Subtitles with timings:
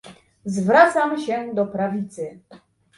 [0.45, 2.39] Zwracam się do prawicy